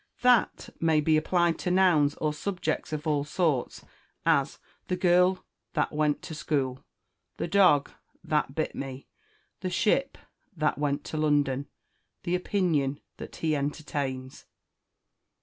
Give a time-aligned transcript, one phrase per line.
[0.23, 3.85] That may be applied to nouns or subjects of all sorts;
[4.25, 6.83] as, the girl that went to school,
[7.37, 7.91] the dog
[8.23, 9.05] that bit me,
[9.59, 10.17] the ship
[10.57, 11.67] that went to London,
[12.23, 14.47] the opinion that he entertains.